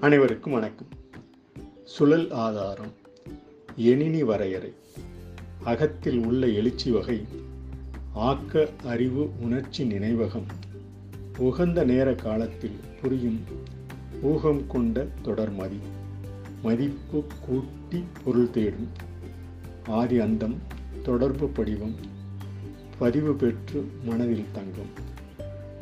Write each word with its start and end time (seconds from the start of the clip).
அனைவருக்கும் 0.00 0.52
வணக்கம். 0.52 0.86
சுழல் 1.84 2.30
ஆதாரம் 2.30 2.92
எணினி 3.76 4.24
வரையறை 4.24 4.72
அகத்தில் 5.64 6.18
உள்ள 6.18 6.48
எழுச்சி 6.48 6.90
வகை 6.90 7.26
ஆக்க 8.12 8.68
அறிவு 8.84 9.30
உணர்ச்சி 9.40 9.84
நினைவகம் 9.84 10.46
உகந்த 11.38 11.84
நேர 11.84 12.14
காலத்தில் 12.14 12.80
புரியும் 13.02 13.40
ஊகம் 14.22 14.66
கொண்ட 14.66 15.06
தொடர்மதி 15.24 15.78
மதிப்பு 16.62 17.24
கூட்டி 17.46 18.04
பொருள் 18.24 18.50
தேடும் 18.50 18.88
ஆதி 19.86 20.18
அந்தம் 20.18 20.54
தொடர்பு 21.02 21.48
படிவம் 21.48 21.94
பதிவு 22.98 23.34
பெற்று 23.34 23.90
மனதில் 24.04 24.44
தங்கும் 24.52 25.14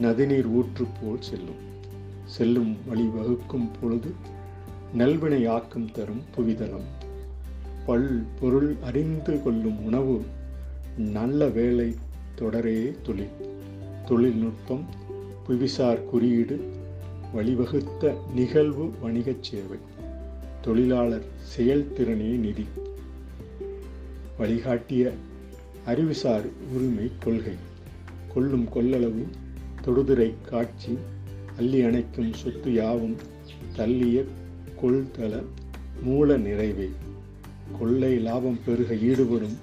நதிநீர் 0.00 0.46
ஊற்று 0.46 0.86
போல் 1.03 1.22
செல்லும். 1.22 1.72
செல்லும் 2.24 2.76
வழி 2.86 3.02
வகுக்கும் 3.02 3.70
பொழுது 3.80 4.14
நல்வினை 4.94 5.46
ஆக்கம் 5.46 5.92
தரும் 5.92 6.22
புவிதலம் 6.36 7.12
பல் 7.86 8.24
பொருள் 8.40 8.74
அறிந்து 8.84 9.42
கொள்ளும் 9.42 9.84
உணவு 9.84 10.22
நல்ல 10.98 11.48
வேலை 11.48 11.94
தொடரே 12.36 12.94
தொழில். 13.02 13.52
தொழில்நுட்பம் 14.06 14.86
புவிசார் 15.48 16.04
குறியீடு 16.04 16.72
வழிவகுத்த 17.34 18.14
நிகழ்வு 18.34 18.94
வணிகச் 19.02 19.42
சேவை. 19.42 19.78
தொழிலாளர் 20.62 21.25
செயல்திறனே 21.56 22.36
நிதி. 22.36 22.66
வழிகாட்டிய 24.38 25.12
அறிவுசார் 25.86 26.46
உரிமை 26.72 27.11
கொள்கை. 27.20 27.54
கொள்ளும் 28.34 28.68
கொள்ளளவு 28.75 29.26
தொடுதிரை 29.84 30.34
காட்சி 30.48 30.98
அள்ளி 31.57 31.82
அணைக்கும் 31.82 32.34
சொத்து 32.34 32.72
யாவும் 32.72 33.17
தள்ளிய 33.77 34.25
கொள்தல 34.81 35.41
மூல 36.03 36.37
நிறைவே. 36.37 36.91
கொள்ளை 37.78 38.19
லாபம் 38.19 38.59
பெருக 38.67 38.97
ஈடுபடும். 38.97 39.56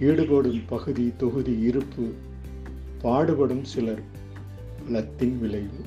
ஈடுபடும் 0.00 0.62
பகுதி 0.68 1.12
தொகுதி 1.16 1.58
இருப்பு 1.58 2.12
பாடுபடும் 3.02 3.64
சிலர் 3.64 4.02
லத்தின் 4.88 5.38
விளைவு. 5.38 5.84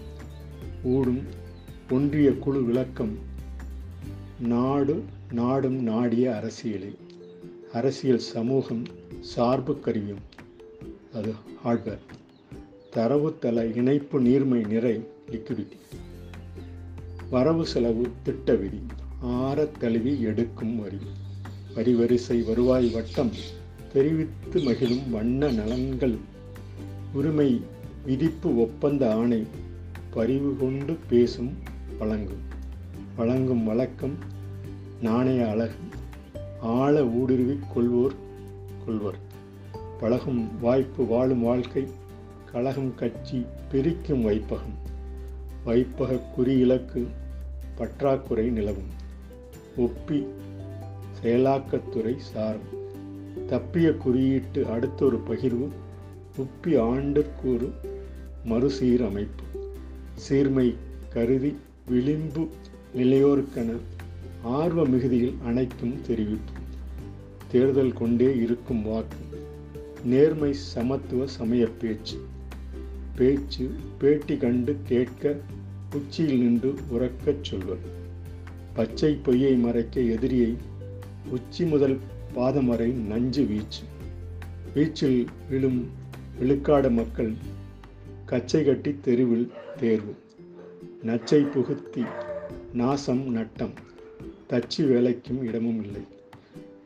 ஊடும் 0.84 1.22
ஒன்றிய 1.90 2.32
குழு 2.32 2.64
விளக்கம். 2.64 3.18
நாடு 4.40 5.04
நாடும் 5.32 5.84
நாடிய 5.84 6.36
அரசியலை. 6.36 6.96
அரசியல் 7.74 8.20
சமூகம் 8.20 8.84
சார்பு 9.20 9.80
கருவியும். 9.80 10.24
அது 11.14 11.34
ஹார்ட்வேர் 11.66 12.00
தரவுத்தள 12.96 13.76
இணைப்பு 13.76 14.20
நீர்மை 14.20 14.62
நிறை 14.62 15.08
லிக்விடிட்டி 15.32 15.78
வரவு 17.30 17.66
செலவு 17.66 18.08
திட்ட 18.24 18.54
விதி 18.54 18.82
ஆற 19.20 19.66
தழுவி 19.66 20.22
எடுக்கும் 20.22 20.80
வரி. 20.80 20.98
வரி 21.76 21.94
வரிசை 21.94 22.42
வருவாய் 22.42 22.90
வட்டம் 22.90 23.32
தெரிவித்து 23.94 24.62
மகிழும் 24.62 25.12
வண்ண 25.12 25.52
நலன்கள். 25.52 26.18
உரிமை 27.14 27.62
விதிப்பு 28.06 28.58
ஒப்பந்த 28.58 29.16
ஆணை 29.16 29.48
பரிவு 30.14 30.56
கொண்டு 30.60 30.98
பேசும் 31.10 31.58
வழங்கும் 32.00 32.44
வழங்கும் 33.16 33.64
வழக்கம் 33.64 34.16
நாணய 35.02 35.50
அழகு. 35.50 35.80
ஆழ 36.62 37.04
ஊடுருவிக் 37.04 37.68
கொள்வோர் 37.76 38.16
கொள்வர். 38.86 39.18
பழகும் 40.00 40.60
வாய்ப்பு 40.60 41.06
வாழும் 41.06 41.42
வாழ்க்கை 41.42 41.88
கழகம் 42.54 42.96
கட்சி 42.96 43.46
பிரிக்கும் 43.72 44.24
வைப்பகம். 44.24 44.74
வைப்பக 45.66 46.20
குறி 46.36 46.58
இலக்கு 46.58 47.08
பற்றாக்குறை 47.76 48.50
நிலவும். 48.50 48.90
ஒப்பி 49.78 50.26
செயலாக்கத்துறை 51.22 52.16
சாரம். 52.18 52.82
தப்பிய 53.50 53.98
குறியீட்டு 53.98 54.66
அடுத்த 54.66 55.06
ஒரு 55.06 55.20
பகிர்வு 55.30 55.70
உப்பி 56.38 56.78
ஆண்டுக்கூறு 56.78 57.72
மறுசீரமைப்பு. 58.46 59.74
சீர்மை 60.16 60.76
கருதி 61.14 61.58
விளிம்பு 61.88 62.48
நிலையோருக்கென 62.98 63.78
ஆர்வ 64.44 64.86
மிகுதியில் 64.86 65.34
அனைத்தும் 65.46 66.02
தெரிவிப்பு. 66.08 66.54
தேர்தல் 67.52 67.94
கொண்டே 67.94 68.36
இருக்கும் 68.36 68.84
வாக்கு. 68.84 69.18
நேர்மை 70.04 70.54
சமத்துவ 70.54 71.28
சமய 71.28 71.68
பேச்சு. 71.82 72.32
பேச்சு 73.16 73.72
பேட்டி 73.98 74.38
கண்டு 74.38 74.78
கேட்க 74.84 75.40
உச்சியில் 75.94 76.42
நின்று 76.42 76.74
உறக்கச் 76.92 77.44
சொல்வர் 77.44 77.78
பச்சை 78.74 79.14
பொய்யை 79.14 79.56
மறைக்க 79.56 80.02
எதிரியை 80.02 80.58
உச்சி 81.28 81.66
முதல் 81.66 82.00
பாதம் 82.34 82.66
வரை 82.66 82.92
நஞ்சு 82.92 83.46
வீச்சு. 83.46 83.84
வீச்சில் 84.76 85.26
விழும் 85.50 85.90
விழுக்காட 86.40 86.90
மக்கள் 86.90 87.34
கச்சை 88.26 88.64
கட்டி 88.64 88.96
தெருவில் 89.02 89.52
தேர்வு. 89.80 90.16
நச்சை 91.04 91.42
புகுத்தி 91.44 92.04
நாசம் 92.74 93.32
நட்டம் 93.32 93.74
தச்சு 94.50 94.78
வேலைக்கும் 94.78 95.42
இடமும் 95.42 95.84
இல்லை. 95.84 96.02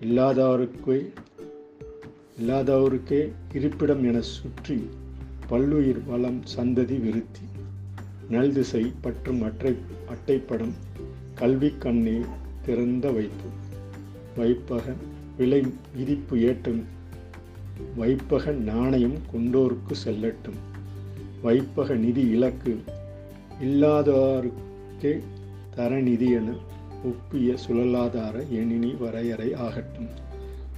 இல்லாதவருக்கே 0.01 1.09
இல்லாதவருக்கே 2.41 3.31
இருப்பிடம் 3.53 4.03
என 4.03 4.21
சுற்றி 4.21 4.87
பல்லுயிர் 5.47 6.03
வளம் 6.05 6.43
சந்ததி 6.57 6.99
விருத்தி. 6.99 7.39
நல்திசை 8.29 8.81
மற்றும் 8.81 8.99
பற்றும் 9.01 9.41
அட்டை 9.41 9.75
அட்டைப்படம் 10.09 10.71
கல்வி 11.33 11.73
கண்ணே 11.79 12.21
திறந்த 12.65 13.11
வைப்பு. 13.11 13.49
வைப்பக 14.37 14.93
விலை 15.37 15.63
விதிப்பு 15.95 16.41
ஏற்றம். 16.41 16.83
வைப்பக 17.95 18.51
நாணயம் 18.51 19.17
கொண்டோருக்கு 19.33 19.95
செல்லட்டும். 20.05 20.59
வைப்பக 21.41 21.95
நிதி 21.95 22.21
இலக்கு 22.21 22.83
இல்லாதவருக்கே 23.61 25.19
தரநிதி 25.77 26.31
என 26.31 26.53
ஒப்பிய 27.05 27.55
சுழலாதார 27.67 28.47
எணினி 28.49 28.97
வரையறை 28.99 29.53
ஆகட்டும். 29.53 30.07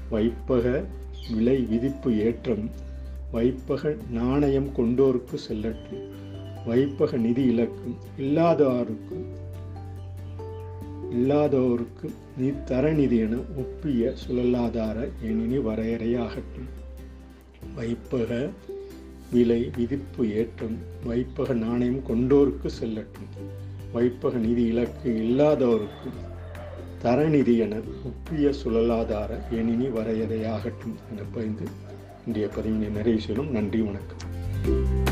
வைப்பக 0.10 0.86
விலை 1.34 1.62
விதிப்பு 1.62 2.18
ஏற்றம். 2.18 2.88
வைப்பக 3.32 3.96
நாணயம் 4.10 4.70
கொண்டோருக்கு 4.78 5.38
செல்லட்டும். 5.50 6.08
வைப்பக 6.66 7.18
நிதி 7.18 7.44
இலக்கும் 7.44 7.96
இல்லாதவருக்கு 8.18 9.26
இல்லாதோருக்கு 11.12 12.12
நீ 12.38 12.48
தரநிதி 12.48 13.18
என 13.18 13.36
ஒப்பிய 13.36 14.14
சுழலாதார 14.28 15.10
எனினி 15.22 15.58
வரையறையாகட்டும். 15.58 16.70
வைப்பக 17.76 18.50
விலை 19.32 19.72
விதிப்பு 19.78 20.30
ஏற்றம் 20.30 20.78
வைப்பக 21.06 21.54
நாணயம் 21.54 22.02
கொண்டோருக்கு 22.08 22.70
செல்லட்டும். 22.82 23.32
வைப்பக 23.94 24.38
நிதி 24.38 24.64
இலக்கு 24.64 25.16
இல்லாதோருக்கு 25.16 26.10
தரநிதி 27.04 27.58
என 27.58 27.76
ஒப்பிய 28.06 28.52
சுழலாதார 28.64 29.30
எனினி 29.52 29.86
வரையறையாகட்டும் 29.86 30.96
என 31.12 31.22
பயந்து 31.34 31.66
இன்றைய 32.28 32.48
பதிவினை 32.56 32.90
நிறைவு 32.92 33.20
செய்யணும் 33.20 33.52
நன்றி 33.52 33.82
வணக்கம். 33.82 35.09